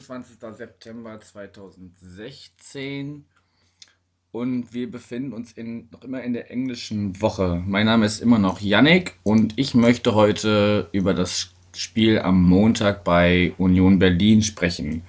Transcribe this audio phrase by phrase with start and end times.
[0.00, 0.56] 25.
[0.56, 3.24] September 2016
[4.32, 7.62] und wir befinden uns in, noch immer in der englischen Woche.
[7.66, 13.04] Mein Name ist immer noch Yannick und ich möchte heute über das Spiel am Montag
[13.04, 15.02] bei Union Berlin sprechen.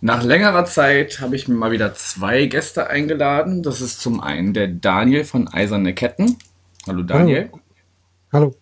[0.00, 3.62] Nach längerer Zeit habe ich mir mal wieder zwei Gäste eingeladen.
[3.62, 6.36] Das ist zum einen der Daniel von Eiserne Ketten.
[6.86, 7.50] Hallo Daniel.
[8.32, 8.32] Hallo.
[8.32, 8.54] Hallo.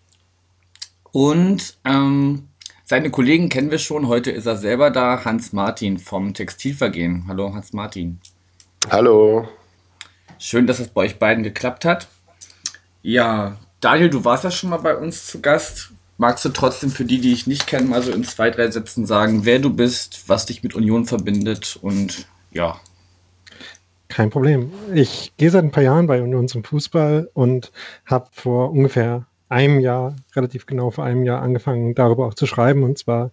[1.13, 2.49] Und ähm,
[2.87, 4.07] seine Kollegen kennen wir schon.
[4.07, 5.25] Heute ist er selber da.
[5.25, 7.25] Hans Martin vom Textilvergehen.
[7.27, 8.21] Hallo Hans Martin.
[8.89, 9.49] Hallo.
[10.39, 12.07] Schön, dass es bei euch beiden geklappt hat.
[13.03, 15.91] Ja, Daniel, du warst ja schon mal bei uns zu Gast.
[16.17, 19.05] Magst du trotzdem für die, die ich nicht kenne, mal so in zwei, drei Sätzen
[19.05, 22.81] sagen, wer du bist, was dich mit Union verbindet und ja.
[24.09, 24.71] Kein Problem.
[24.95, 27.73] Ich gehe seit ein paar Jahren bei Union zum Fußball und
[28.07, 32.83] habe vor ungefähr einem Jahr, relativ genau vor einem Jahr, angefangen, darüber auch zu schreiben.
[32.83, 33.31] Und zwar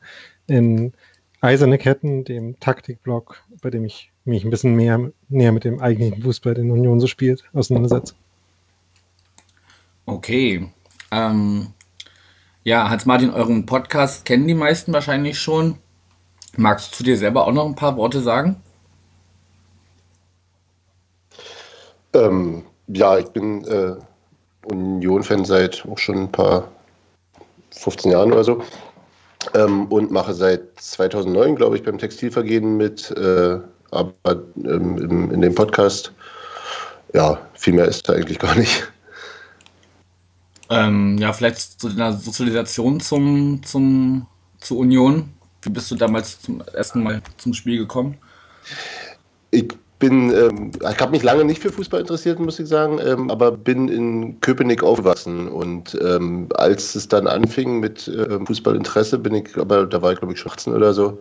[0.47, 0.94] in
[1.42, 6.23] Eiserne Ketten, dem Taktikblog, bei dem ich mich ein bisschen mehr, näher mit dem eigentlichen
[6.23, 8.16] Fußball, den Union so spielt, auseinandersetze.
[10.05, 10.70] Okay.
[11.11, 11.67] Ähm,
[12.64, 15.77] ja, Hans-Martin, euren Podcast kennen die meisten wahrscheinlich schon.
[16.55, 18.61] Magst du zu dir selber auch noch ein paar Worte sagen?
[22.14, 23.95] Ähm, ja, ich bin äh,
[24.66, 26.67] Union-Fan seit auch schon ein paar
[27.72, 28.64] 15 Jahren oder so
[29.53, 33.59] ähm, und mache seit 2009, glaube ich, beim Textilvergehen mit, äh,
[33.92, 36.14] aber ähm, in, in dem Podcast,
[37.14, 38.92] ja, viel mehr ist da eigentlich gar nicht.
[40.70, 44.27] Ähm, ja, vielleicht zu deiner Sozialisation zum, zum,
[44.59, 45.30] zur Union.
[45.61, 48.17] Wie bist du damals zum ersten Mal zum Spiel gekommen?
[49.52, 49.67] Ich
[50.03, 53.53] bin, ähm, ich habe mich lange nicht für Fußball interessiert, muss ich sagen, ähm, aber
[53.53, 59.58] bin in Köpenick aufgewachsen und ähm, als es dann anfing mit äh, Fußballinteresse, bin ich,
[59.58, 61.19] aber da war ich glaube ich schon 18 oder so,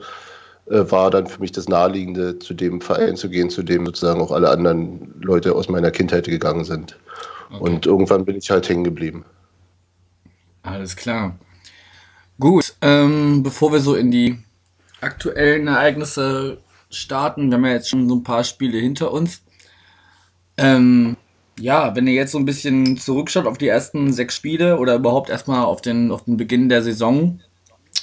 [0.67, 4.21] äh, war dann für mich das Naheliegende, zu dem Verein zu gehen, zu dem sozusagen
[4.21, 6.99] auch alle anderen Leute aus meiner Kindheit gegangen sind.
[7.53, 7.61] Okay.
[7.63, 9.25] Und irgendwann bin ich halt hängen geblieben.
[10.65, 11.39] Alles klar.
[12.41, 14.39] Gut, ähm, bevor wir so in die
[15.01, 16.59] aktuellen Ereignisse
[16.95, 19.43] starten, wir haben ja jetzt schon so ein paar Spiele hinter uns.
[20.57, 21.17] Ähm,
[21.59, 25.31] ja, wenn ihr jetzt so ein bisschen zurückschaut auf die ersten sechs Spiele oder überhaupt
[25.31, 27.41] erstmal auf den, auf den Beginn der Saison,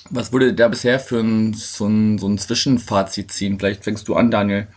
[0.10, 3.60] was wurde da bisher für ein, so, ein, so ein Zwischenfazit ziehen?
[3.60, 4.68] Vielleicht fängst du an, Daniel.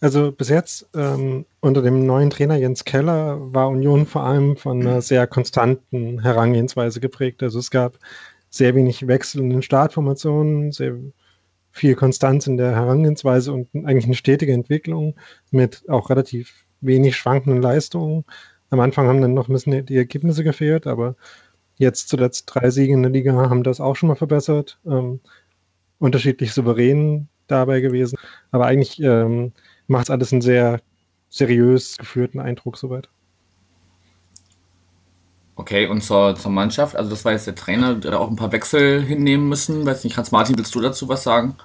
[0.00, 4.80] Also bis jetzt ähm, unter dem neuen Trainer Jens Keller war Union vor allem von
[4.82, 7.42] einer sehr konstanten Herangehensweise geprägt.
[7.42, 7.98] Also es gab
[8.50, 10.96] sehr wenig Wechsel in den Startformationen, sehr
[11.76, 15.14] viel Konstanz in der Herangehensweise und eigentlich eine stetige Entwicklung
[15.50, 18.24] mit auch relativ wenig schwankenden Leistungen.
[18.70, 21.16] Am Anfang haben dann noch ein bisschen die Ergebnisse gefehlt, aber
[21.76, 24.80] jetzt zuletzt drei Siege in der Liga haben das auch schon mal verbessert.
[24.86, 25.20] Ähm,
[25.98, 28.18] unterschiedlich souverän dabei gewesen.
[28.50, 29.52] Aber eigentlich ähm,
[29.86, 30.80] macht es alles einen sehr
[31.28, 33.10] seriös geführten Eindruck soweit.
[35.56, 38.52] Okay, und zur, zur Mannschaft, also das war jetzt der Trainer, der auch ein paar
[38.52, 39.86] Wechsel hinnehmen müssen.
[39.86, 41.56] Weiß nicht, Hans Martin, willst du dazu was sagen?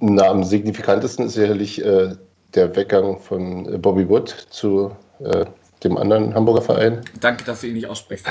[0.00, 2.16] Na, am signifikantesten ist sicherlich äh,
[2.54, 5.44] der Weggang von äh, Bobby Wood zu äh,
[5.84, 7.02] dem anderen Hamburger Verein.
[7.20, 8.26] Danke, dass du ihn nicht aussprichst.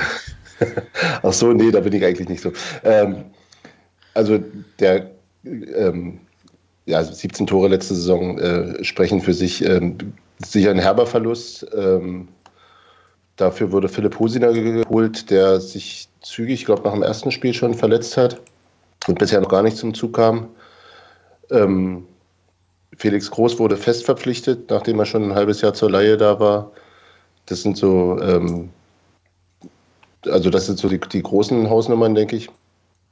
[1.22, 2.52] Ach so, nee, da bin ich eigentlich nicht so.
[2.84, 3.26] Ähm,
[4.16, 4.40] also
[4.80, 5.12] der
[5.46, 6.20] ähm,
[6.86, 9.64] ja, 17 Tore letzte Saison äh, sprechen für sich.
[9.64, 9.96] Ähm,
[10.44, 11.68] sicher ein herber Verlust.
[11.76, 12.30] Ähm,
[13.40, 17.74] dafür wurde Philipp Hosiner geholt, der sich zügig, ich glaube, nach dem ersten Spiel schon
[17.74, 18.42] verletzt hat
[19.08, 20.50] und bisher noch gar nicht zum Zug kam.
[21.50, 22.06] Ähm,
[22.98, 26.72] Felix Groß wurde fest verpflichtet, nachdem er schon ein halbes Jahr zur Laie da war.
[27.46, 28.70] Das sind so, ähm,
[30.26, 32.50] also das sind so die, die großen Hausnummern, denke ich.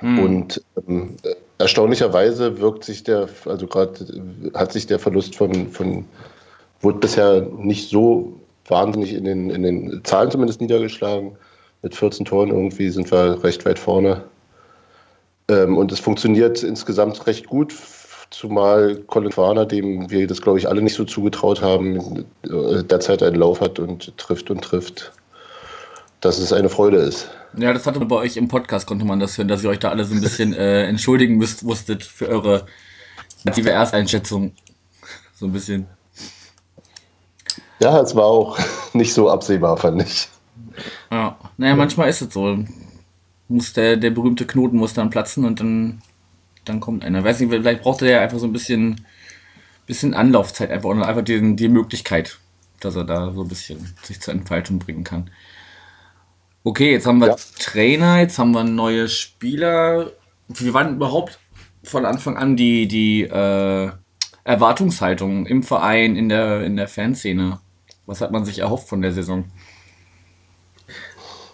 [0.01, 0.19] Mhm.
[0.19, 1.15] Und ähm,
[1.57, 6.05] erstaunlicherweise wirkt sich der, also gerade hat sich der Verlust von, von
[6.81, 8.36] wurde bisher nicht so
[8.67, 11.37] wahnsinnig in den, in den Zahlen zumindest niedergeschlagen.
[11.81, 14.23] Mit 14 Toren irgendwie sind wir recht weit vorne.
[15.49, 17.73] Ähm, und es funktioniert insgesamt recht gut,
[18.31, 23.23] zumal Colin Farner, dem wir das glaube ich alle nicht so zugetraut haben, äh, derzeit
[23.23, 25.13] einen Lauf hat und trifft und trifft
[26.21, 27.29] dass es eine Freude ist.
[27.57, 29.89] Ja, das hatte bei euch im Podcast, konnte man das hören, dass ihr euch da
[29.89, 32.65] alle so ein bisschen äh, entschuldigen müsst, musstet für eure
[33.43, 34.53] native Ersteinschätzung.
[35.35, 35.87] So ein bisschen.
[37.79, 38.57] Ja, es war auch
[38.93, 40.29] nicht so absehbar, fand ich.
[41.11, 42.59] Ja, naja, manchmal ist es so.
[43.47, 46.01] Muss der, der berühmte Knoten muss dann platzen und dann
[46.67, 47.23] dann kommt einer.
[47.23, 49.05] Weiß nicht, vielleicht braucht er ja einfach so ein bisschen,
[49.85, 52.39] bisschen Anlaufzeit einfach und einfach diesen, die Möglichkeit,
[52.79, 55.29] dass er da so ein bisschen sich zur Entfaltung bringen kann.
[56.63, 57.35] Okay, jetzt haben wir ja.
[57.59, 60.11] Trainer, jetzt haben wir neue Spieler.
[60.49, 61.39] Wie waren überhaupt
[61.83, 63.91] von Anfang an die, die äh,
[64.43, 67.59] Erwartungshaltung im Verein, in der, in der Fanszene?
[68.07, 69.45] Was hat man sich erhofft von der Saison?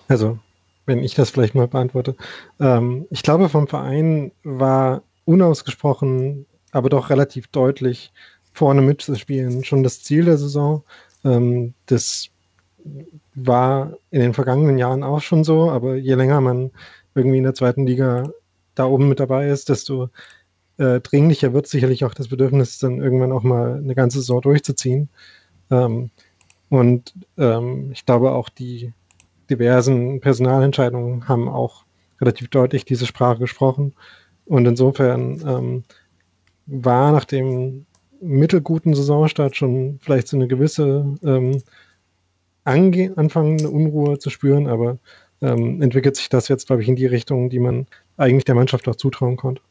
[0.08, 0.40] Also,
[0.86, 2.16] wenn ich das vielleicht mal beantworte.
[2.60, 8.14] Ähm, ich glaube, vom Verein war unausgesprochen, aber doch relativ deutlich
[8.54, 10.84] vorne mitzuspielen schon das Ziel der Saison.
[11.26, 12.30] Ähm, das
[13.34, 16.72] war in den vergangenen Jahren auch schon so, aber je länger man
[17.16, 18.30] irgendwie in der zweiten Liga
[18.76, 20.10] da oben mit dabei ist, desto
[20.78, 25.10] äh, dringlicher wird sicherlich auch das Bedürfnis, dann irgendwann auch mal eine ganze Saison durchzuziehen.
[25.72, 26.10] Ähm,
[26.74, 28.94] und ähm, ich glaube auch die
[29.48, 31.86] diversen Personalentscheidungen haben auch
[32.20, 33.94] relativ deutlich diese Sprache gesprochen.
[34.46, 35.84] Und insofern ähm,
[36.66, 37.86] war nach dem
[38.22, 41.62] mittelguten Saisonstart schon vielleicht so eine gewisse ähm,
[42.64, 44.98] anfangende Unruhe zu spüren, aber
[45.44, 47.86] ähm, entwickelt sich das jetzt, glaube ich, in die Richtung, die man
[48.18, 49.62] eigentlich der Mannschaft auch zutrauen konnte.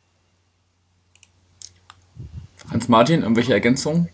[2.70, 4.08] Hans-Martin, irgendwelche Ergänzungen?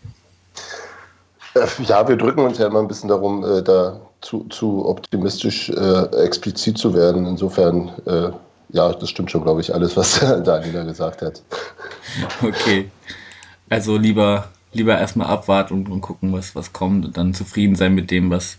[1.54, 5.70] Äh, ja, wir drücken uns ja immer ein bisschen darum, äh, da zu, zu optimistisch
[5.70, 7.26] äh, explizit zu werden.
[7.26, 8.30] Insofern, äh,
[8.70, 11.42] ja, das stimmt schon, glaube ich, alles, was Daniela gesagt hat.
[12.42, 12.90] Okay.
[13.70, 17.94] Also lieber, lieber erstmal abwarten und, und gucken, was, was kommt und dann zufrieden sein
[17.94, 18.58] mit dem, was,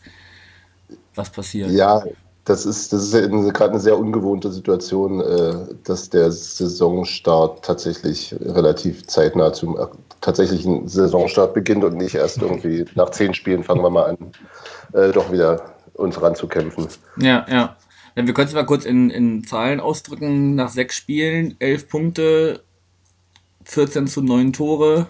[1.15, 1.71] was passiert.
[1.71, 2.03] Ja,
[2.49, 5.53] das ist, das ist gerade eine sehr ungewohnte Situation, äh,
[5.83, 9.85] dass der Saisonstart tatsächlich relativ zeitnah zum äh,
[10.19, 14.17] tatsächlichen Saisonstart beginnt und nicht erst irgendwie nach zehn Spielen fangen wir mal an,
[14.93, 16.87] äh, doch wieder uns ranzukämpfen.
[17.17, 17.77] Ja, ja.
[18.15, 20.55] ja wir können es mal kurz in, in Zahlen ausdrücken.
[20.55, 22.63] Nach sechs Spielen, elf Punkte,
[23.65, 25.05] 14 zu 9 Tore,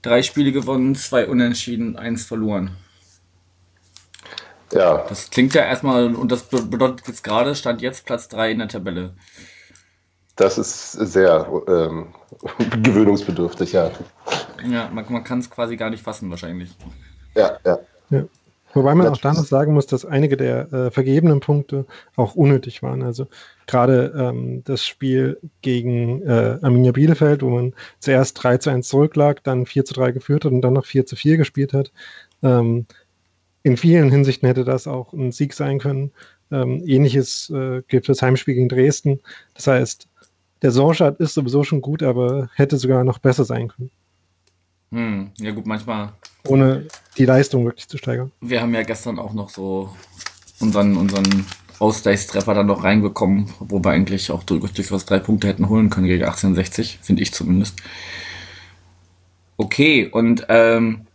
[0.00, 2.70] drei Spiele gewonnen, zwei unentschieden, eins verloren.
[4.72, 5.04] Ja.
[5.08, 8.68] Das klingt ja erstmal, und das bedeutet jetzt gerade, stand jetzt Platz 3 in der
[8.68, 9.14] Tabelle.
[10.36, 12.14] Das ist sehr ähm,
[12.82, 13.90] gewöhnungsbedürftig, ja.
[14.66, 16.74] Ja, man, man kann es quasi gar nicht fassen, wahrscheinlich.
[17.34, 17.78] Ja, ja.
[18.10, 18.24] ja.
[18.74, 21.84] Wobei man auch da noch sagen muss, dass einige der äh, vergebenen Punkte
[22.16, 23.02] auch unnötig waren.
[23.02, 23.26] Also
[23.66, 29.44] gerade ähm, das Spiel gegen äh, Arminia Bielefeld, wo man zuerst 3 zu 1 zurücklag,
[29.44, 31.92] dann 4 zu 3 geführt hat und dann noch 4 zu 4 gespielt hat.
[32.42, 32.86] Ähm,
[33.62, 36.12] in vielen Hinsichten hätte das auch ein Sieg sein können.
[36.50, 39.20] Ähm, ähnliches äh, für das Heimspiel gegen Dresden.
[39.54, 40.08] Das heißt,
[40.60, 43.90] der Saisonstart ist sowieso schon gut, aber hätte sogar noch besser sein können.
[44.90, 46.12] Hm, ja gut, manchmal.
[46.46, 46.86] Ohne
[47.16, 48.30] die Leistung wirklich zu steigern.
[48.40, 49.94] Wir haben ja gestern auch noch so
[50.60, 51.46] unseren, unseren
[51.78, 56.22] Ausgleichstreffer dann noch reinbekommen, wo wir eigentlich auch durchaus drei Punkte hätten holen können gegen
[56.22, 57.80] 1860, finde ich zumindest.
[59.56, 61.06] Okay, und ähm,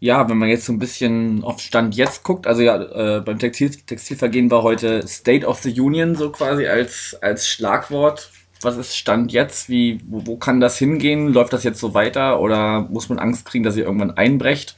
[0.00, 3.38] ja, wenn man jetzt so ein bisschen auf Stand jetzt guckt, also ja, äh, beim
[3.38, 8.30] Textil, Textilvergehen war heute State of the Union so quasi als, als Schlagwort.
[8.62, 9.68] Was ist Stand jetzt?
[9.68, 11.28] Wie, wo, wo kann das hingehen?
[11.28, 14.76] Läuft das jetzt so weiter oder muss man Angst kriegen, dass ihr irgendwann einbrecht?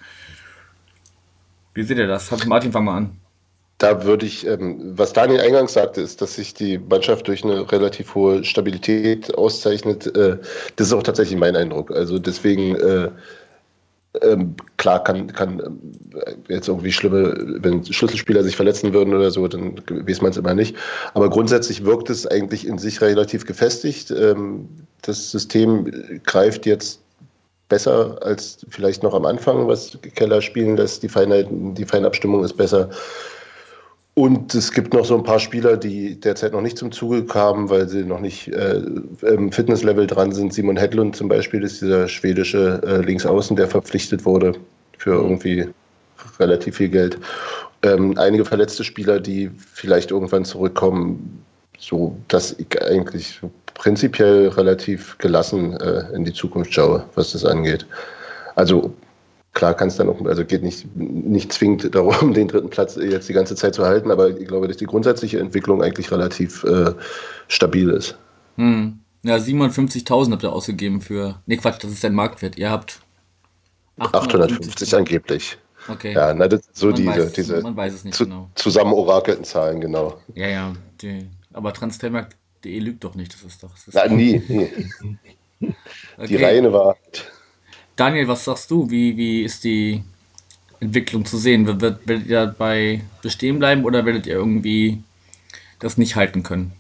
[1.74, 2.32] Wie seht ihr das?
[2.32, 3.16] Hat Martin, fang mal an.
[3.78, 7.70] Da würde ich, ähm, was Daniel eingangs sagte, ist, dass sich die Mannschaft durch eine
[7.70, 10.06] relativ hohe Stabilität auszeichnet.
[10.16, 10.38] Äh,
[10.76, 11.90] das ist auch tatsächlich mein Eindruck.
[11.90, 13.10] Also deswegen äh,
[14.20, 15.60] ähm, klar kann, kann
[16.14, 20.36] äh, jetzt irgendwie schlimme, wenn Schlüsselspieler sich verletzen würden oder so, dann weiß man es
[20.36, 20.76] immer nicht.
[21.14, 24.10] Aber grundsätzlich wirkt es eigentlich in sich relativ gefestigt.
[24.10, 24.68] Ähm,
[25.02, 27.00] das System greift jetzt
[27.68, 31.02] besser als vielleicht noch am Anfang, was Keller spielen lässt.
[31.02, 32.90] Die Feinheit, die Feinabstimmung ist besser.
[34.14, 37.70] Und es gibt noch so ein paar Spieler, die derzeit noch nicht zum Zuge kamen,
[37.70, 38.82] weil sie noch nicht äh,
[39.22, 40.52] im Fitnesslevel dran sind.
[40.52, 44.52] Simon Hedlund zum Beispiel ist dieser schwedische äh, Linksaußen, der verpflichtet wurde
[44.98, 45.66] für irgendwie
[46.38, 47.18] relativ viel Geld.
[47.82, 51.42] Ähm, einige verletzte Spieler, die vielleicht irgendwann zurückkommen,
[51.78, 53.40] so dass ich eigentlich
[53.74, 57.86] prinzipiell relativ gelassen äh, in die Zukunft schaue, was das angeht.
[58.56, 58.92] Also
[59.52, 63.28] Klar kann es dann auch, also geht nicht, nicht zwingend darum, den dritten Platz jetzt
[63.28, 66.92] die ganze Zeit zu halten, aber ich glaube, dass die grundsätzliche Entwicklung eigentlich relativ äh,
[67.48, 68.16] stabil ist.
[68.56, 68.98] Hm.
[69.24, 71.40] Ja, 57.000 habt ihr ausgegeben für.
[71.46, 72.58] Ne, Quatsch, das ist dein Marktwert.
[72.58, 73.00] Ihr habt
[73.98, 75.58] 850 angeblich.
[75.88, 76.12] Okay.
[76.12, 78.50] Ja, na, das so man diese, weiß, diese man weiß es nicht zu, genau.
[78.54, 80.20] zusammen orakelten Zahlen, genau.
[80.34, 80.72] Ja, ja.
[81.00, 83.70] Die, aber Transfermarkt.de lügt doch nicht, das ist doch.
[83.70, 84.68] Das ist na, nie, nie.
[86.16, 86.26] okay.
[86.26, 87.31] Die reine Wahrheit.
[87.96, 88.90] Daniel, was sagst du?
[88.90, 90.02] Wie, wie ist die
[90.80, 91.66] Entwicklung zu sehen?
[91.66, 95.02] Werdet, werdet ihr dabei bestehen bleiben oder werdet ihr irgendwie
[95.78, 96.72] das nicht halten können?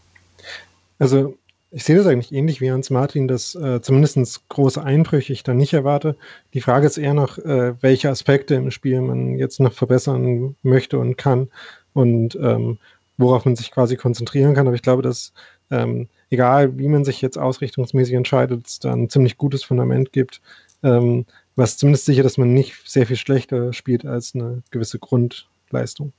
[0.98, 1.36] Also
[1.70, 5.54] ich sehe das eigentlich ähnlich wie Hans Martin, dass äh, zumindest große Einbrüche ich da
[5.54, 6.16] nicht erwarte.
[6.52, 10.98] Die Frage ist eher noch, äh, welche Aspekte im Spiel man jetzt noch verbessern möchte
[10.98, 11.48] und kann
[11.94, 12.78] und ähm,
[13.16, 14.66] worauf man sich quasi konzentrieren kann.
[14.66, 15.32] Aber ich glaube, dass
[15.70, 20.40] ähm, egal wie man sich jetzt ausrichtungsmäßig entscheidet, es da ein ziemlich gutes Fundament gibt,
[20.82, 26.12] ähm, was zumindest sicher, dass man nicht sehr viel schlechter spielt als eine gewisse Grundleistung.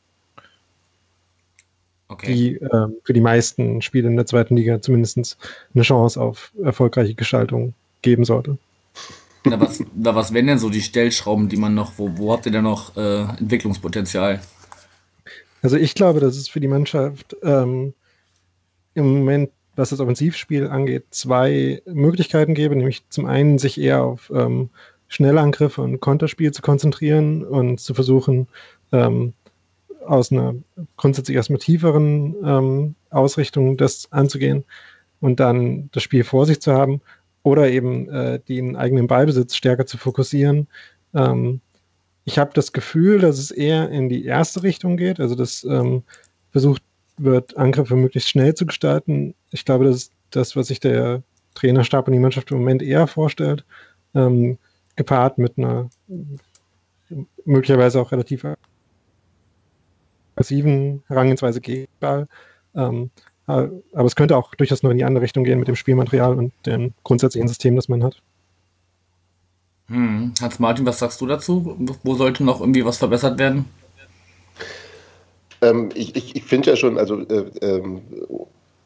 [2.07, 2.33] Okay.
[2.33, 5.37] Die äh, für die meisten Spiele in der zweiten Liga zumindest
[5.73, 8.57] eine Chance auf erfolgreiche Gestaltung geben sollte.
[9.45, 12.45] Na, was, na, was wären denn so die Stellschrauben, die man noch, wo, wo habt
[12.45, 14.39] ihr denn noch äh, Entwicklungspotenzial?
[15.61, 17.93] Also ich glaube, dass es für die Mannschaft ähm,
[18.93, 24.31] im Moment, was das Offensivspiel angeht, zwei Möglichkeiten gäbe, nämlich zum einen sich eher auf
[24.33, 24.69] ähm,
[25.07, 28.47] Schnellangriffe und Konterspiel zu konzentrieren und zu versuchen,
[28.91, 29.33] ähm,
[30.05, 30.55] aus einer
[30.97, 34.63] grundsätzlich erstmal tieferen ähm, Ausrichtung das anzugehen
[35.21, 37.01] und dann das Spiel vor sich zu haben
[37.43, 40.67] oder eben äh, den eigenen Ballbesitz stärker zu fokussieren.
[41.13, 41.61] Ähm,
[42.25, 46.03] ich habe das Gefühl, dass es eher in die erste Richtung geht, also dass ähm,
[46.51, 46.81] versucht
[47.17, 49.35] wird, Angriffe möglichst schnell zu gestalten.
[49.51, 51.21] Ich glaube, das ist das, was sich der
[51.55, 53.65] Trainerstab und die Mannschaft im Moment eher vorstellt,
[54.15, 54.57] ähm,
[54.95, 55.89] gepaart mit einer
[57.45, 58.45] möglicherweise auch relativ
[60.35, 62.27] aggressiven Herangehensweise gegen Ball.
[62.75, 63.11] Ähm,
[63.45, 66.53] aber es könnte auch durchaus noch in die andere Richtung gehen mit dem Spielmaterial und
[66.65, 68.21] dem grundsätzlichen System, das man hat.
[69.87, 70.33] Hm.
[70.41, 71.75] Hans-Martin, was sagst du dazu?
[72.03, 73.65] Wo sollte noch irgendwie was verbessert werden?
[75.63, 78.01] Ähm, ich ich, ich finde ja schon, also, äh, ähm,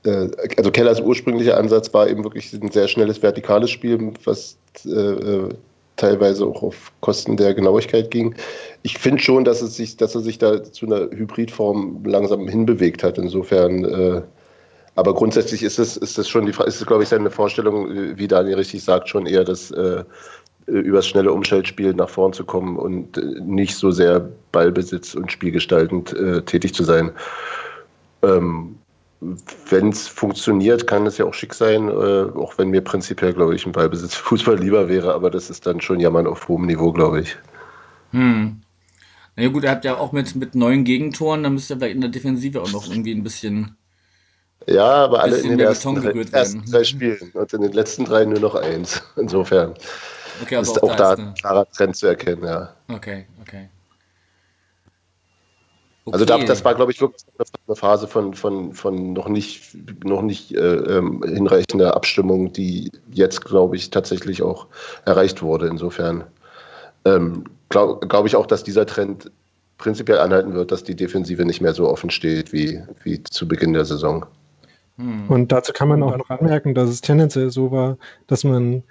[0.05, 4.89] äh, also Kellers ursprünglicher Ansatz war eben wirklich ein sehr schnelles vertikales Spiel, was äh,
[4.89, 5.49] äh
[5.97, 8.35] teilweise auch auf Kosten der Genauigkeit ging.
[8.83, 13.01] Ich finde schon, dass, es sich, dass er sich da zu einer Hybridform langsam hinbewegt
[13.01, 13.17] hat.
[13.17, 14.21] Insofern, äh,
[14.93, 18.27] aber grundsätzlich ist es, ist es schon die ist es, glaube ich, seine Vorstellung, wie
[18.27, 20.03] Daniel richtig sagt, schon eher das äh,
[20.67, 26.13] übers schnelle Umschaltspiel nach vorn zu kommen und äh, nicht so sehr Ballbesitz und spielgestaltend
[26.13, 27.11] äh, tätig zu sein.
[28.21, 28.77] Ähm,
[29.69, 31.91] wenn es funktioniert, kann es ja auch schick sein, äh,
[32.37, 35.81] auch wenn mir prinzipiell, glaube ich, ein Ballbesitz Fußball lieber wäre, aber das ist dann
[35.81, 37.37] schon Jammern auf hohem Niveau, glaube ich.
[38.11, 38.61] Hm.
[39.35, 41.95] Na ja, gut, er hat ja auch mit, mit neuen Gegentoren, dann müsste er vielleicht
[41.95, 43.75] in der Defensive auch noch irgendwie ein bisschen.
[44.65, 48.25] Ja, aber alle in den ersten drei, ersten drei, Spielen und in den letzten drei
[48.25, 49.01] nur noch eins.
[49.15, 49.75] Insofern
[50.41, 52.73] okay, also ist auch, auch da, da ein klarer Trend zu erkennen, ja.
[52.87, 53.69] Okay, okay.
[56.11, 57.21] Also da, das war, glaube ich, wirklich
[57.67, 59.75] eine Phase von, von, von noch nicht,
[60.05, 64.67] noch nicht äh, ähm, hinreichender Abstimmung, die jetzt, glaube ich, tatsächlich auch
[65.05, 65.67] erreicht wurde.
[65.67, 66.23] Insofern
[67.03, 69.31] ähm, glaube glaub ich auch, dass dieser Trend
[69.77, 73.73] prinzipiell anhalten wird, dass die Defensive nicht mehr so offen steht wie, wie zu Beginn
[73.73, 74.25] der Saison.
[74.97, 75.29] Hm.
[75.29, 78.83] Und dazu kann man auch noch anmerken, dass es tendenziell so war, dass man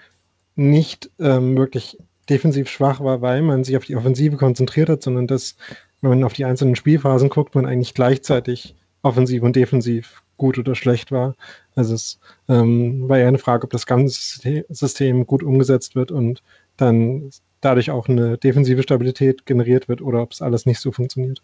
[0.56, 1.98] nicht ähm, wirklich
[2.28, 5.56] defensiv schwach war, weil man sich auf die Offensive konzentriert hat, sondern dass
[6.00, 10.75] wenn man auf die einzelnen Spielphasen guckt, man eigentlich gleichzeitig offensiv und defensiv gut oder
[10.75, 11.34] schlecht war.
[11.75, 16.42] Also es ähm, war eher eine Frage, ob das ganze System gut umgesetzt wird und
[16.76, 21.42] dann dadurch auch eine defensive Stabilität generiert wird oder ob es alles nicht so funktioniert.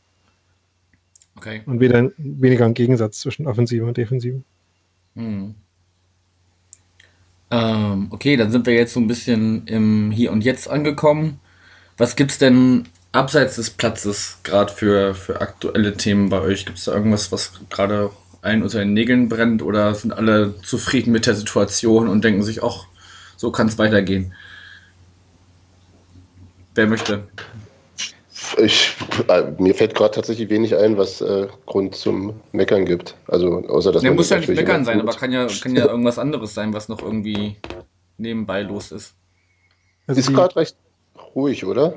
[1.36, 1.62] Okay.
[1.66, 4.42] Und weder, weniger ein Gegensatz zwischen Offensive und Defensive.
[5.14, 5.54] Hm.
[7.52, 11.38] Ähm, okay, dann sind wir jetzt so ein bisschen im Hier und Jetzt angekommen.
[11.98, 16.64] Was gibt es denn abseits des Platzes, gerade für, für aktuelle Themen bei euch?
[16.64, 21.12] Gibt es da irgendwas, was gerade allen unter den Nägeln brennt oder sind alle zufrieden
[21.12, 22.86] mit der Situation und denken sich, ach,
[23.36, 24.32] so kann es weitergehen?
[26.74, 27.24] Wer möchte?
[28.58, 28.96] Ich,
[29.28, 33.16] äh, mir fällt gerade tatsächlich wenig ein, was äh, Grund zum Meckern gibt.
[33.28, 36.18] Also außer dass ja, muss ja nicht meckern sein, aber kann ja, kann ja irgendwas
[36.18, 37.56] anderes sein, was noch irgendwie
[38.18, 39.14] nebenbei los ist.
[40.06, 40.76] Also ist gerade recht
[41.34, 41.94] ruhig, oder?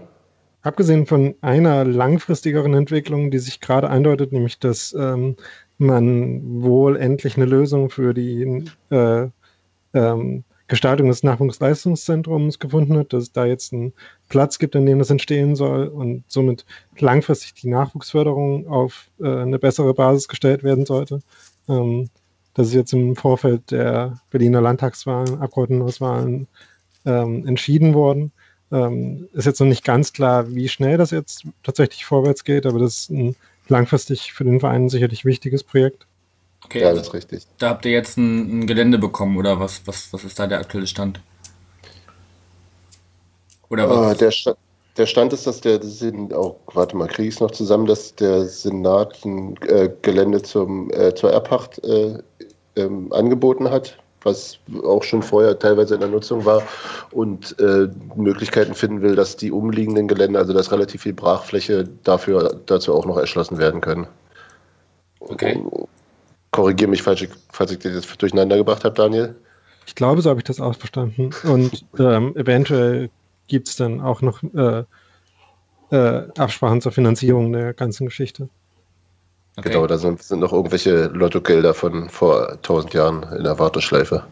[0.61, 5.35] Abgesehen von einer langfristigeren Entwicklung, die sich gerade eindeutet, nämlich dass ähm,
[5.77, 9.27] man wohl endlich eine Lösung für die äh,
[9.93, 13.93] ähm, Gestaltung des Nachwuchsleistungszentrums gefunden hat, dass es da jetzt einen
[14.29, 16.65] Platz gibt, in dem das entstehen soll und somit
[16.97, 21.19] langfristig die Nachwuchsförderung auf äh, eine bessere Basis gestellt werden sollte.
[21.69, 22.09] Ähm,
[22.55, 26.47] das ist jetzt im Vorfeld der Berliner Landtagswahlen, Abgeordnetenhauswahlen
[27.05, 28.31] ähm, entschieden worden.
[28.71, 32.79] Ähm, ist jetzt noch nicht ganz klar, wie schnell das jetzt tatsächlich vorwärts geht, aber
[32.79, 33.35] das ist ein
[33.67, 36.07] langfristig für den Verein sicherlich wichtiges Projekt.
[36.65, 37.43] Okay, ja, das ist richtig.
[37.57, 40.11] Da habt ihr jetzt ein, ein, Gelände bekommen oder was, was?
[40.11, 41.21] Was ist da der aktuelle Stand?
[43.69, 44.15] Oder was?
[44.15, 44.57] Uh, der, Stand,
[44.97, 48.15] der Stand ist, dass der Sinn, oh, warte mal, kriege ich es noch zusammen, dass
[48.15, 52.17] der Senat ein äh, Gelände zum, äh, zur Erbpacht äh,
[52.75, 56.63] ähm, angeboten hat was auch schon vorher teilweise in der Nutzung war
[57.11, 62.59] und äh, Möglichkeiten finden will, dass die umliegenden Gelände, also dass relativ viel Brachfläche dafür
[62.65, 64.07] dazu auch noch erschlossen werden können.
[65.19, 65.61] Okay.
[66.55, 69.35] Korrigiere mich, falls ich, falls ich das durcheinander gebracht habe, Daniel.
[69.85, 71.31] Ich glaube, so habe ich das auch verstanden.
[71.43, 73.09] Und ähm, eventuell
[73.47, 74.85] gibt es dann auch noch äh,
[75.91, 78.47] äh, Absprachen zur Finanzierung der ganzen Geschichte.
[79.57, 79.67] okay.
[79.67, 84.23] Genau, da sind, sind noch irgendwelche Lottogelder von vor 1000 Jahren in der Warteschleife.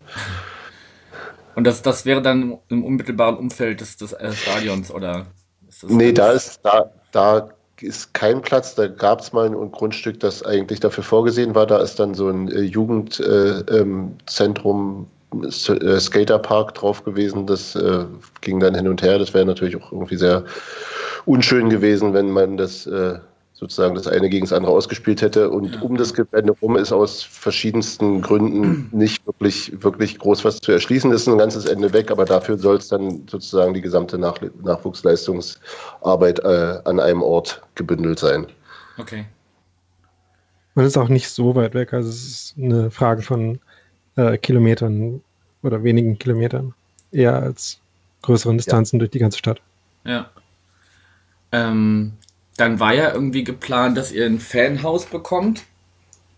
[1.56, 5.26] Und das, das wäre dann im unmittelbaren Umfeld des, des Stadions, oder?
[5.68, 7.50] Ist das Nee, da ist, da, da
[7.82, 8.76] ist kein Platz.
[8.76, 11.66] Da gab es mal ein Grundstück, das eigentlich dafür vorgesehen war.
[11.66, 17.48] Da ist dann so ein äh, Jugendzentrum, äh, ähm, äh, Skaterpark drauf gewesen.
[17.48, 18.06] Das äh,
[18.42, 19.18] ging dann hin und her.
[19.20, 20.44] Das wäre natürlich auch irgendwie sehr
[21.26, 23.18] unschön gewesen, wenn man das äh,
[23.54, 25.50] sozusagen das eine gegen das andere ausgespielt hätte.
[25.50, 30.72] Und um das Gelände rum ist aus verschiedensten Gründen nicht wirklich, wirklich groß was zu
[30.72, 31.12] erschließen.
[31.12, 34.40] Das ist ein ganzes Ende weg, aber dafür soll es dann sozusagen die gesamte Nach
[34.64, 38.48] Nachwuchsleistungsarbeit äh, an einem Ort gebündelt sein.
[38.98, 39.26] Okay.
[40.76, 41.94] Man ist auch nicht so weit weg.
[41.94, 43.60] Also es ist eine Frage von
[44.16, 45.22] äh, Kilometern
[45.62, 46.74] oder wenigen Kilometern.
[47.12, 47.80] Eher als
[48.24, 49.62] größeren Distanzen durch die ganze Stadt.
[50.06, 50.30] Ja.
[51.52, 52.14] Ähm,
[52.58, 55.64] dann war ja irgendwie geplant, dass ihr ein Fanhaus bekommt.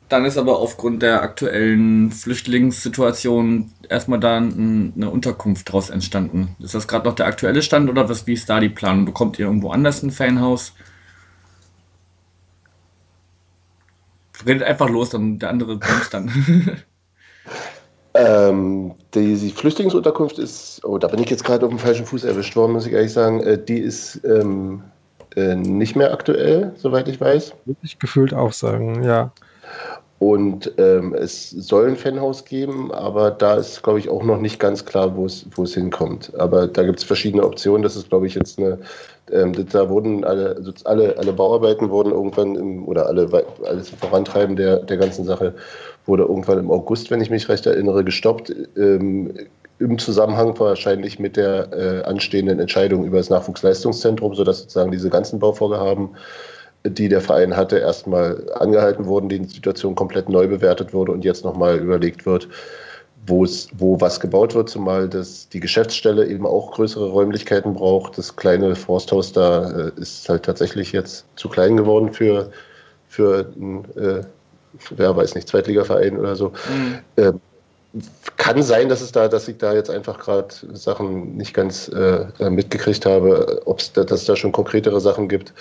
[0.07, 6.55] Dann ist aber aufgrund der aktuellen Flüchtlingssituation erstmal da ein, eine Unterkunft draus entstanden.
[6.59, 9.05] Ist das gerade noch der aktuelle Stand oder was, wie ist da die Planung?
[9.05, 10.73] Bekommt ihr irgendwo anders ein Fanhaus?
[14.45, 16.31] Redet einfach los, dann der andere bremst dann.
[18.17, 22.23] Ähm, die, die Flüchtlingsunterkunft ist, oh, da bin ich jetzt gerade auf dem falschen Fuß
[22.23, 23.41] erwischt worden, muss ich ehrlich sagen.
[23.41, 24.83] Äh, die ist ähm,
[25.35, 27.53] äh, nicht mehr aktuell, soweit ich weiß.
[27.65, 29.31] Würde ich gefühlt auch sagen, ja.
[30.17, 34.59] Und ähm, es soll ein Fanhaus geben, aber da ist, glaube ich, auch noch nicht
[34.59, 36.31] ganz klar, wo es, wo es hinkommt.
[36.37, 37.83] Aber da gibt es verschiedene Optionen.
[37.83, 38.79] Das ist, glaube ich, jetzt eine,
[39.31, 43.27] ähm, da wurden alle, also alle, alle Bauarbeiten wurden irgendwann im, oder alle,
[43.65, 45.53] alles Vorantreiben der, der ganzen Sache
[46.05, 48.55] wurde irgendwann im August, wenn ich mich recht erinnere, gestoppt.
[48.77, 49.33] Ähm,
[49.79, 55.39] Im Zusammenhang wahrscheinlich mit der äh, anstehenden Entscheidung über das Nachwuchsleistungszentrum, sodass sozusagen diese ganzen
[55.39, 56.09] Bauvorhaben
[56.89, 61.43] die der Verein hatte, erstmal angehalten wurden, die Situation komplett neu bewertet wurde und jetzt
[61.43, 62.47] nochmal überlegt wird,
[63.27, 68.17] wo es, wo was gebaut wird, zumal das, die Geschäftsstelle eben auch größere Räumlichkeiten braucht.
[68.17, 72.51] Das kleine Forsthaus da äh, ist halt tatsächlich jetzt zu klein geworden für,
[73.07, 74.21] für ein, äh,
[74.95, 76.49] wer weiß nicht, Zweitligaverein oder so.
[76.49, 76.99] Mhm.
[77.17, 77.41] Ähm,
[78.37, 82.25] kann sein, dass es da, dass ich da jetzt einfach gerade Sachen nicht ganz äh,
[82.49, 85.53] mitgekriegt habe, ob es da, dass es da schon konkretere Sachen gibt.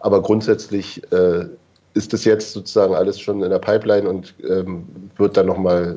[0.00, 1.46] Aber grundsätzlich äh,
[1.94, 4.84] ist es jetzt sozusagen alles schon in der Pipeline und ähm,
[5.16, 5.96] wird dann nochmal,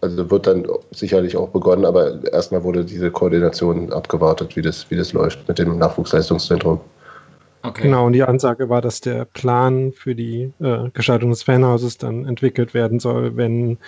[0.00, 4.96] also wird dann sicherlich auch begonnen, aber erstmal wurde diese Koordination abgewartet, wie das, wie
[4.96, 6.80] das läuft mit dem Nachwuchsleistungszentrum.
[7.62, 7.82] Okay.
[7.82, 12.24] Genau, und die Ansage war, dass der Plan für die äh, Gestaltung des Fanhauses dann
[12.24, 13.78] entwickelt werden soll, wenn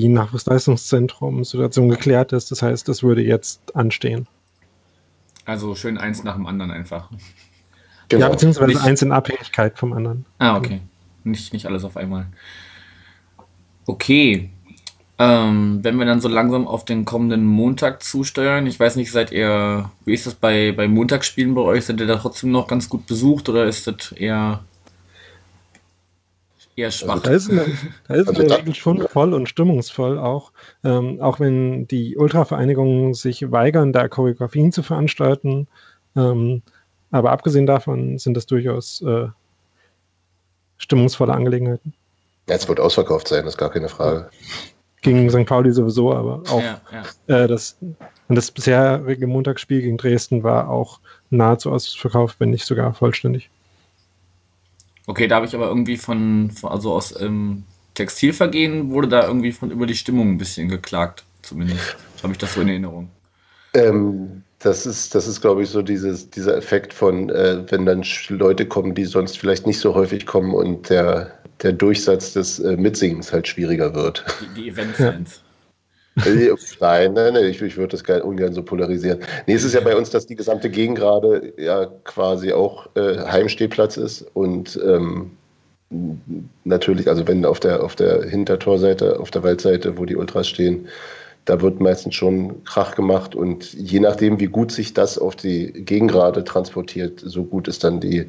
[0.00, 2.50] die Nachwuchsleistungszentrum-Situation geklärt ist.
[2.50, 4.26] Das heißt, es würde jetzt anstehen.
[5.44, 7.10] Also schön eins nach dem anderen einfach.
[8.10, 10.24] Ja, beziehungsweise Nicht- eins in Abhängigkeit vom anderen.
[10.38, 10.80] Ah, okay.
[11.24, 12.26] Nicht, nicht alles auf einmal.
[13.86, 14.50] Okay.
[15.18, 19.30] Ähm, wenn wir dann so langsam auf den kommenden Montag zusteuern, ich weiß nicht, seid
[19.30, 21.84] ihr, wie ist das bei, bei Montagsspielen bei euch?
[21.86, 24.64] Seid ihr da trotzdem noch ganz gut besucht oder ist das eher,
[26.76, 27.22] eher schwach?
[27.22, 27.66] Da ist, in der,
[28.08, 30.52] da ist in Also der da- Regel schon voll und stimmungsvoll auch.
[30.84, 35.66] Ähm, auch wenn die Ultravereinigungen sich weigern, da Choreografien zu veranstalten.
[36.16, 36.62] Ähm,
[37.10, 39.28] aber abgesehen davon sind das durchaus äh,
[40.78, 41.94] stimmungsvolle Angelegenheiten.
[42.48, 44.28] Jetzt wird ausverkauft sein, das ist gar keine Frage.
[45.00, 45.46] Gegen St.
[45.46, 46.80] Pauli sowieso, aber auch Ja,
[47.28, 47.44] ja.
[47.44, 47.76] äh, das,
[48.28, 53.50] und das bisherige Montagsspiel gegen Dresden war auch nahezu ausverkauft, wenn nicht sogar vollständig.
[55.06, 57.64] Okay, da habe ich aber irgendwie von, von also aus ähm,
[57.94, 61.96] Textilvergehen wurde da irgendwie von über die Stimmung ein bisschen geklagt, zumindest.
[62.22, 63.10] Habe ich das so in Erinnerung.
[63.74, 68.02] Ähm, das ist, das ist, glaube ich, so dieses, dieser Effekt von, äh, wenn dann
[68.28, 72.76] Leute kommen, die sonst vielleicht nicht so häufig kommen und der, der Durchsatz des äh,
[72.76, 74.24] Mitsingens halt schwieriger wird.
[74.40, 75.43] Die, die Event-Fans.
[76.22, 76.50] Äh,
[76.80, 79.20] nein, nein, nein, ich, ich würde das gar, ungern so polarisieren.
[79.46, 83.18] Nee, es ist ja bei uns, dass die gesamte Gegend gerade ja quasi auch äh,
[83.18, 85.32] Heimstehplatz ist und ähm,
[86.64, 90.88] natürlich, also wenn auf der, auf der Hintertorseite, auf der Waldseite, wo die Ultras stehen,
[91.44, 95.72] da wird meistens schon Krach gemacht und je nachdem, wie gut sich das auf die
[95.72, 98.26] Gegengrade transportiert, so gut ist dann die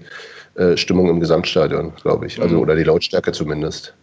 [0.56, 2.41] äh, Stimmung im Gesamtstadion, glaube ich.
[2.41, 2.62] Also Mhm.
[2.62, 3.93] oder die Lautstärke zumindest.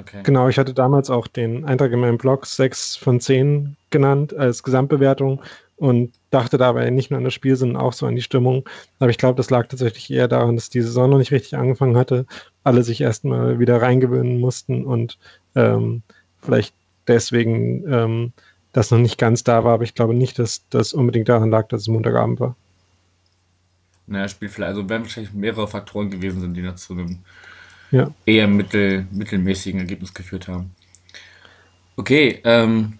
[0.00, 0.20] Okay.
[0.22, 4.62] Genau, ich hatte damals auch den Eintrag in meinem Blog 6 von 10 genannt als
[4.62, 5.42] Gesamtbewertung
[5.76, 8.68] und dachte dabei nicht nur an das Spiel, sondern auch so an die Stimmung.
[8.98, 11.96] Aber ich glaube, das lag tatsächlich eher daran, dass die Saison noch nicht richtig angefangen
[11.96, 12.26] hatte,
[12.64, 15.18] alle sich erstmal wieder reingewöhnen mussten und
[15.54, 16.02] ähm,
[16.40, 16.74] vielleicht
[17.08, 18.32] deswegen ähm,
[18.72, 19.74] das noch nicht ganz da war.
[19.74, 22.56] Aber ich glaube nicht, dass das unbedingt daran lag, dass es Montagabend war.
[24.06, 27.20] Naja, Spiel vielleicht, also werden wahrscheinlich mehrere Faktoren gewesen sind, die dazu einem
[27.90, 28.10] ja.
[28.26, 30.70] eher mittel, mittelmäßigen Ergebnis geführt haben.
[31.96, 32.98] Okay, ähm,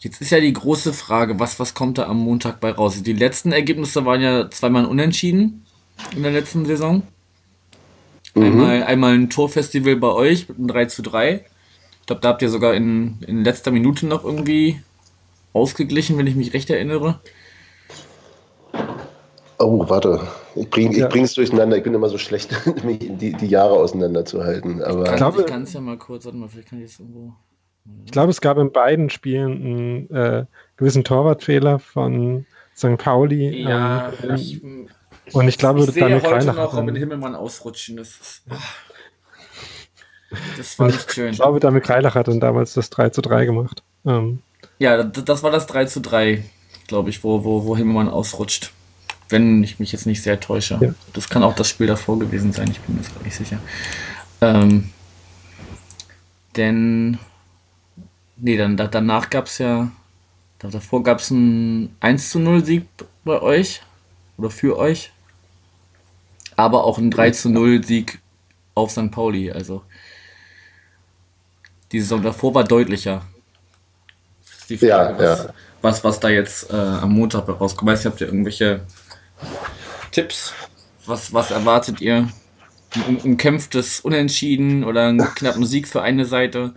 [0.00, 3.02] jetzt ist ja die große Frage, was, was kommt da am Montag bei raus?
[3.02, 5.64] Die letzten Ergebnisse waren ja zweimal unentschieden
[6.14, 7.02] in der letzten Saison.
[8.34, 8.42] Mhm.
[8.42, 11.44] Einmal, einmal ein Torfestival bei euch mit einem 3 zu 3.
[12.00, 14.80] Ich glaube, da habt ihr sogar in, in letzter Minute noch irgendwie
[15.52, 17.20] ausgeglichen, wenn ich mich recht erinnere.
[19.58, 20.20] Oh, warte.
[20.54, 21.08] Ich bringe ja.
[21.08, 21.76] es durcheinander.
[21.76, 22.50] Ich bin immer so schlecht,
[22.84, 24.82] die, die Jahre auseinanderzuhalten.
[24.82, 27.00] Aber ich glaube, ich kann es ja mal kurz, warte mal, vielleicht kann ich es
[27.00, 27.34] irgendwo.
[28.04, 30.44] Ich glaube, es gab in beiden Spielen einen äh,
[30.76, 32.98] gewissen Torwartfehler von St.
[32.98, 33.62] Pauli.
[33.62, 34.62] Ja, ähm, ich,
[35.32, 37.96] und ich glaube, ich sehe damit heute noch Robin Himmelmann ausrutschen.
[37.96, 38.42] Das, ist,
[40.56, 41.30] das war nicht schön.
[41.30, 43.82] Ich glaube, damit Kreilach hat dann damals das 3 zu 3 gemacht.
[44.06, 44.40] Ähm,
[44.78, 46.44] ja, das, das, war das 3 zu 3,
[46.86, 48.72] glaube ich, wo, wo, wo Himmelmann ausrutscht
[49.28, 50.78] wenn ich mich jetzt nicht sehr täusche.
[50.80, 50.94] Ja.
[51.12, 53.58] Das kann auch das Spiel davor gewesen sein, ich bin mir jetzt nicht sicher.
[54.40, 54.90] Ähm,
[56.56, 57.18] denn,
[58.36, 59.90] nee, dann da, danach gab es ja,
[60.58, 62.86] davor gab es einen 1 zu 0 Sieg
[63.24, 63.82] bei euch
[64.36, 65.12] oder für euch,
[66.56, 68.20] aber auch einen 3 zu 0 Sieg
[68.74, 69.10] auf St.
[69.10, 69.50] Pauli.
[69.50, 69.82] Also
[71.92, 73.22] die Saison davor war deutlicher.
[74.76, 75.54] Frage, ja, was, ja.
[75.80, 77.90] was, was da jetzt äh, am Montag rauskommt.
[77.90, 78.82] Weiß nicht, habt ihr irgendwelche
[80.12, 80.52] Tipps?
[81.06, 82.28] Was, was erwartet ihr?
[82.94, 86.74] Ein umkämpftes Unentschieden oder einen knappen Sieg für eine Seite?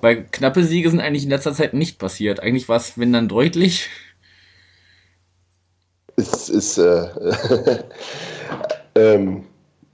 [0.00, 2.40] Weil knappe Siege sind eigentlich in letzter Zeit nicht passiert.
[2.40, 3.88] Eigentlich war es, wenn dann deutlich.
[6.16, 7.08] Es ist, äh,
[8.94, 9.44] ähm,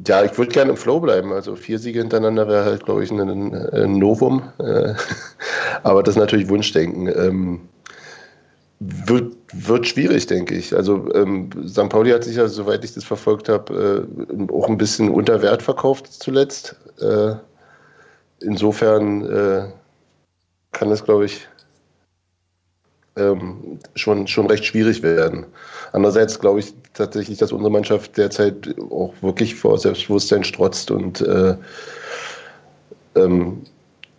[0.07, 1.33] ja, ich würde gerne im Flow bleiben.
[1.33, 4.43] Also vier Siege hintereinander wäre halt, glaube ich, ein, ein Novum.
[4.59, 4.95] Äh,
[5.83, 7.07] aber das ist natürlich Wunschdenken.
[7.07, 7.69] Ähm,
[8.81, 10.75] wird, wird schwierig, denke ich.
[10.75, 11.89] Also ähm, St.
[11.89, 15.63] Pauli hat sich ja, soweit ich das verfolgt habe, äh, auch ein bisschen unter Wert
[15.63, 16.77] verkauft zuletzt.
[17.01, 17.35] Äh,
[18.41, 19.69] insofern äh,
[20.73, 21.49] kann das, glaube ich,
[23.17, 25.47] ähm, schon, schon recht schwierig werden.
[25.93, 31.57] Andererseits glaube ich tatsächlich, dass unsere Mannschaft derzeit auch wirklich vor Selbstbewusstsein strotzt und äh,
[33.17, 33.63] ähm,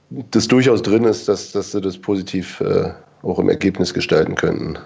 [0.09, 2.91] das durchaus drin ist, dass, dass sie das positiv äh,
[3.23, 4.77] auch im Ergebnis gestalten könnten.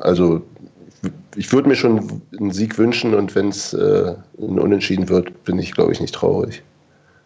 [0.00, 0.42] Also
[1.36, 5.58] ich würde mir schon einen Sieg wünschen und wenn es äh, ein Unentschieden wird, bin
[5.58, 6.62] ich, glaube ich, nicht traurig.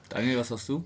[0.08, 0.84] Daniel, was hast du?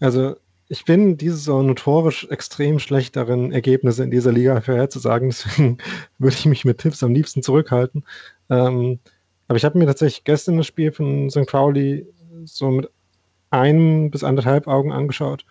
[0.00, 0.36] Also
[0.68, 5.28] ich bin diese Saison notorisch extrem schlecht darin, Ergebnisse in dieser Liga vorherzusagen.
[5.30, 5.78] Deswegen
[6.18, 8.04] würde ich mich mit Tipps am liebsten zurückhalten.
[8.50, 8.98] Ähm,
[9.48, 11.46] aber ich habe mir tatsächlich gestern das Spiel von St.
[11.46, 12.06] Crowley
[12.44, 12.90] so mit
[13.50, 15.44] einem bis anderthalb Augen angeschaut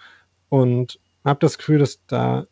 [0.49, 2.45] und habe das Gefühl, dass da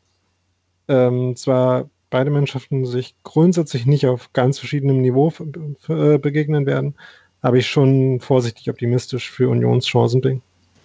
[0.88, 5.34] ähm, zwar beide Mannschaften sich grundsätzlich nicht auf ganz verschiedenem Niveau
[5.90, 6.94] äh, begegnen werden,
[7.42, 10.44] aber ich schon vorsichtig optimistisch für Unions Chancen bin.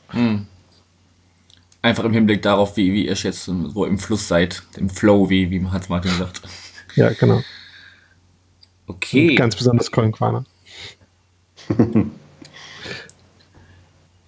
[0.08, 0.46] Hm.
[1.82, 5.50] Einfach im Hinblick darauf, wie, wie ihr jetzt so im Fluss seid, im Flow, wie,
[5.50, 6.40] wie Hans Martin sagt.
[6.96, 7.42] Ja, genau.
[8.86, 9.28] Okay.
[9.28, 10.46] Und ganz besonders Colin Quaner.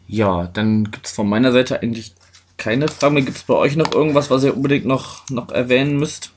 [0.06, 2.12] ja, dann gibt es von meiner Seite eigentlich
[2.58, 3.16] keine Fragen.
[3.24, 6.32] Gibt es bei euch noch irgendwas, was ihr unbedingt noch, noch erwähnen müsst?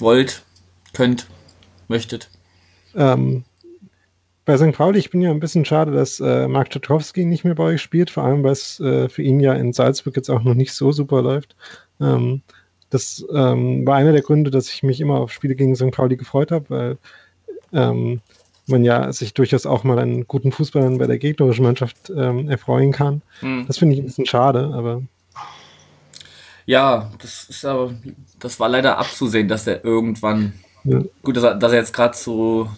[0.00, 0.42] Wollt,
[0.92, 1.26] könnt,
[1.88, 2.30] möchtet?
[2.94, 3.44] Ähm,
[4.44, 4.72] bei St.
[4.72, 7.82] Pauli, ich bin ja ein bisschen schade, dass äh, Mark Czatkowski nicht mehr bei euch
[7.82, 10.72] spielt, vor allem weil es äh, für ihn ja in Salzburg jetzt auch noch nicht
[10.72, 11.54] so super läuft.
[12.00, 12.42] Ähm,
[12.88, 15.92] das ähm, war einer der Gründe, dass ich mich immer auf Spiele gegen St.
[15.92, 16.98] Pauli gefreut habe, weil
[17.72, 18.20] ähm,
[18.66, 22.92] man ja sich durchaus auch mal an guten Fußballern bei der gegnerischen Mannschaft ähm, erfreuen
[22.92, 23.22] kann.
[23.42, 23.66] Mhm.
[23.66, 25.02] Das finde ich ein bisschen schade, aber.
[26.70, 27.92] Ja, das ist aber,
[28.38, 30.52] das war leider abzusehen, dass er irgendwann,
[30.84, 31.02] ja.
[31.20, 32.70] gut, dass er, dass er jetzt gerade zu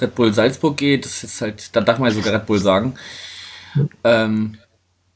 [0.00, 2.94] Red Bull Salzburg geht, das ist halt, da darf man ja sogar Red Bull sagen.
[3.74, 3.84] Ja.
[4.04, 4.56] Ähm,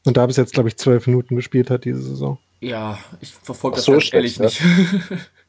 [0.04, 2.36] Und da bis jetzt, glaube ich, zwölf Minuten gespielt hat diese Saison.
[2.60, 4.60] Ja, ich verfolge das so ganz ehrlich nicht.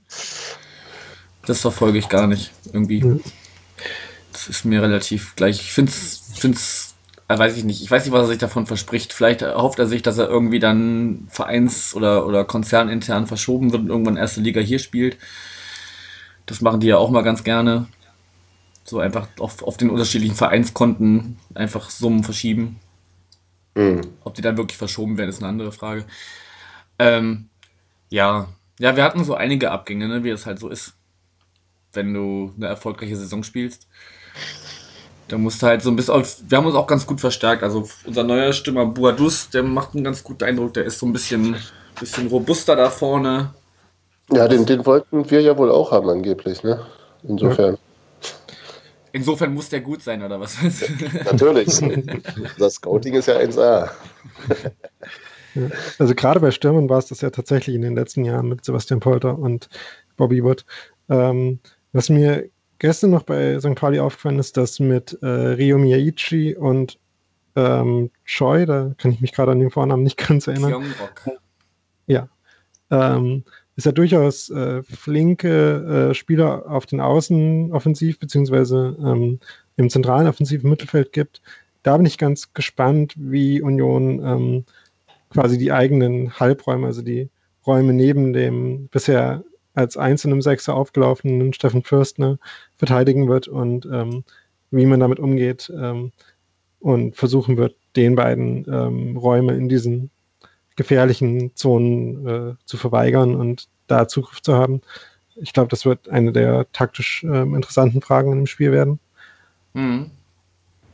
[1.45, 2.99] das verfolge ich gar nicht irgendwie.
[2.99, 3.17] Ja.
[4.31, 5.59] Das ist mir relativ gleich.
[5.59, 6.88] Ich finde es,
[7.37, 7.83] weiß ich nicht.
[7.83, 9.13] Ich weiß nicht, was er sich davon verspricht.
[9.13, 13.89] Vielleicht erhofft er sich, dass er irgendwie dann vereins- oder, oder konzernintern verschoben wird und
[13.89, 15.17] irgendwann erste Liga hier spielt.
[16.47, 17.87] Das machen die ja auch mal ganz gerne.
[18.83, 22.79] So einfach auf, auf den unterschiedlichen Vereinskonten einfach Summen verschieben.
[23.75, 24.01] Mhm.
[24.23, 26.05] Ob die dann wirklich verschoben werden, ist eine andere Frage.
[26.97, 27.49] Ähm,
[28.09, 28.47] ja.
[28.79, 30.95] Ja, wir hatten so einige Abgänge, ne, wie es halt so ist.
[31.93, 33.87] Wenn du eine erfolgreiche Saison spielst.
[35.29, 36.37] Da musst du halt so ein bisschen auf.
[36.47, 37.63] Wir haben uns auch ganz gut verstärkt.
[37.63, 40.73] Also unser neuer Stürmer Buadus, der macht einen ganz guten Eindruck.
[40.73, 41.55] Der ist so ein bisschen,
[41.99, 43.53] bisschen robuster da vorne.
[44.31, 46.85] Ja, den, den wollten wir ja wohl auch haben, angeblich, ne?
[47.23, 47.77] Insofern.
[49.11, 50.57] Insofern muss der gut sein, oder was?
[51.25, 51.79] Natürlich.
[52.57, 53.89] Das Scouting ist ja 1A.
[55.97, 58.99] Also gerade bei Stürmern war es das ja tatsächlich in den letzten Jahren mit Sebastian
[58.99, 59.67] Polter und
[60.15, 60.63] Bobby Wood.
[61.09, 61.59] Ähm,
[61.91, 63.75] was mir gestern noch bei St.
[63.75, 66.97] Pauli aufgefallen ist, dass mit äh, Rio Miyaichi und
[67.55, 70.83] ähm, Choi, da kann ich mich gerade an den Vornamen nicht ganz erinnern.
[72.07, 72.29] Ja.
[72.89, 73.43] Ähm,
[73.75, 79.39] ist ja durchaus äh, flinke äh, Spieler auf den Außen offensiv, beziehungsweise ähm,
[79.77, 81.41] im zentralen offensiven Mittelfeld gibt.
[81.83, 84.65] Da bin ich ganz gespannt, wie Union ähm,
[85.29, 87.29] quasi die eigenen Halbräume, also die
[87.65, 89.43] Räume neben dem bisher
[89.79, 92.37] als einzelnem Sechser aufgelaufenen Steffen Fürstner
[92.75, 94.25] verteidigen wird und ähm,
[94.71, 96.11] wie man damit umgeht ähm,
[96.79, 100.11] und versuchen wird, den beiden ähm, Räume in diesen
[100.75, 104.81] gefährlichen Zonen äh, zu verweigern und da Zugriff zu haben.
[105.35, 108.99] Ich glaube, das wird eine der taktisch äh, interessanten Fragen im Spiel werden.
[109.73, 110.11] Mhm.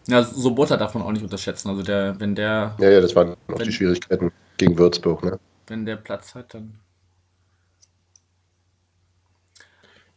[0.07, 1.69] Ja, Sobota darf man auch nicht unterschätzen.
[1.69, 2.75] Also der, wenn der.
[2.79, 5.39] Ja, ja, das waren auch die Schwierigkeiten gegen Würzburg, ne?
[5.65, 6.75] Wenn der Platz hat, dann.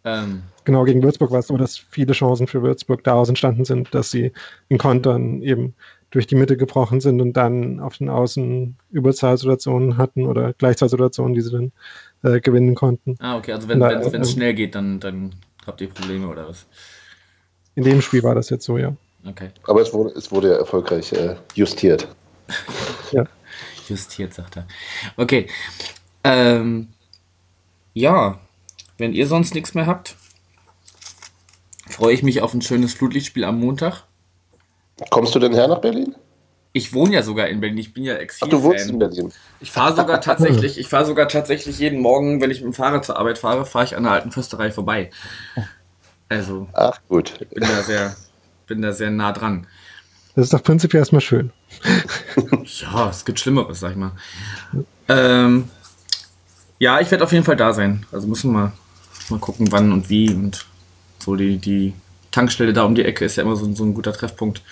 [0.09, 3.95] Ähm, genau, gegen Würzburg war es so, dass viele Chancen für Würzburg daraus entstanden sind,
[3.95, 4.33] dass sie
[4.69, 5.75] in Kontern eben
[6.11, 11.43] durch die Mitte gebrochen sind und dann auf den Außen Überzahlsituationen hatten oder Gleichzahlsituationen, die
[11.43, 11.73] sie dann
[12.23, 13.17] äh, gewinnen konnten.
[13.21, 15.35] Ah, okay, also wenn es äh, schnell geht, dann, dann
[15.67, 16.67] habt ihr Probleme oder was?
[17.75, 18.97] In dem Spiel war das jetzt so, ja.
[19.27, 19.51] Okay.
[19.65, 22.09] Aber es wurde, es wurde ja erfolgreich äh, justiert.
[23.13, 23.25] ja.
[23.87, 24.67] Justiert, sagt er.
[25.17, 25.47] Okay.
[26.25, 26.89] Ähm,
[27.93, 28.41] ja,
[28.99, 30.17] wenn ihr sonst nichts mehr habt,
[31.89, 34.05] freue ich mich auf ein schönes Flutlichtspiel am Montag.
[35.11, 36.15] Kommst du denn her nach Berlin?
[36.73, 37.79] Ich wohne ja sogar in Berlin.
[37.79, 38.47] Ich bin ja exil.
[38.47, 39.33] Ach, du wohnst in Berlin.
[39.61, 43.05] Ich fahre sogar tatsächlich, ich fahre sogar tatsächlich jeden Morgen, wenn ich mit dem Fahrrad
[43.05, 45.11] zur Arbeit fahre, fahre ich an der alten Fürsterei vorbei.
[46.29, 46.69] Also.
[46.75, 47.39] Ach gut.
[47.55, 48.15] Bin da sehr,
[48.67, 49.67] bin da sehr nah dran.
[50.35, 51.53] Das ist doch prinzipiell erstmal schön.
[52.65, 54.13] ja, es gibt Schlimmeres, sag ich mal.
[55.09, 55.71] Ähm,
[56.79, 58.07] ja, ich werde auf jeden Fall da sein.
[58.13, 58.73] Also müssen wir
[59.31, 60.67] mal gucken, wann und wie und
[61.19, 61.95] so die, die
[62.31, 64.63] Tankstelle da um die Ecke ist ja immer so, so ein guter Treffpunkt.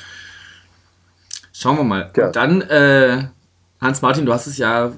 [1.52, 2.10] Schauen wir mal.
[2.16, 2.30] Ja.
[2.30, 3.28] Dann, äh,
[3.80, 4.92] Hans-Martin, du hast es ja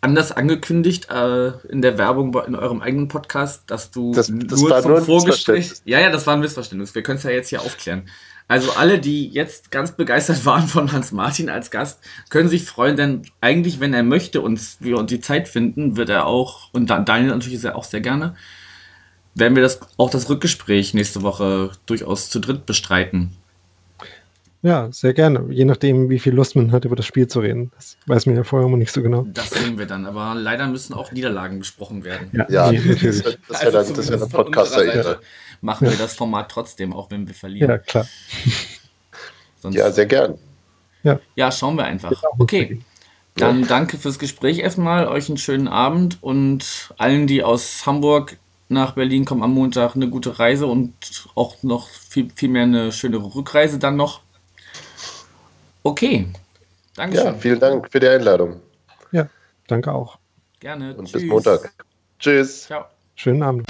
[0.00, 4.82] anders angekündigt äh, in der Werbung in eurem eigenen Podcast, dass du das, das nur
[4.82, 5.72] zum nur Vorgespräch.
[5.84, 6.94] Ja, ja, das war ein Missverständnis.
[6.94, 8.08] Wir können es ja jetzt hier aufklären.
[8.48, 12.96] Also alle, die jetzt ganz begeistert waren von Hans Martin als Gast, können sich freuen,
[12.96, 16.88] denn eigentlich, wenn er möchte und wir uns die Zeit finden, wird er auch, und
[16.88, 18.36] Daniel natürlich ist er auch sehr gerne,
[19.34, 23.36] werden wir das auch das Rückgespräch nächste Woche durchaus zu dritt bestreiten.
[24.66, 25.46] Ja, sehr gerne.
[25.50, 27.70] Je nachdem, wie viel Lust man hat, über das Spiel zu reden.
[27.76, 29.24] Das weiß man ja vorher immer nicht so genau.
[29.28, 30.06] Das sehen wir dann.
[30.06, 32.30] Aber leider müssen auch Niederlagen besprochen werden.
[32.32, 33.22] Ja, ja natürlich.
[33.22, 34.72] Das, das, das, also das ist ja ein Podcast.
[34.72, 35.20] Seite
[35.60, 37.70] machen wir das Format trotzdem, auch wenn wir verlieren.
[37.70, 38.08] Ja, klar.
[39.62, 40.36] Sonst, ja, sehr gern.
[41.04, 41.20] Ja.
[41.36, 42.20] ja, schauen wir einfach.
[42.36, 42.82] Okay.
[43.36, 48.36] Dann danke fürs Gespräch erstmal, euch einen schönen Abend und allen, die aus Hamburg
[48.68, 50.92] nach Berlin kommen am Montag eine gute Reise und
[51.36, 54.25] auch noch viel, viel mehr eine schöne Rückreise dann noch.
[55.86, 56.26] Okay.
[56.96, 57.26] Dankeschön.
[57.26, 58.60] Ja, vielen Dank für die Einladung.
[59.12, 59.28] Ja,
[59.68, 60.18] danke auch.
[60.58, 60.96] Gerne.
[60.96, 61.22] Und Tschüss.
[61.22, 61.72] bis Montag.
[62.18, 62.64] Tschüss.
[62.64, 62.86] Ciao.
[63.14, 63.66] Schönen Abend.